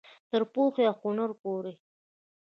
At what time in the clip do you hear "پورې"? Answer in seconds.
1.41-1.73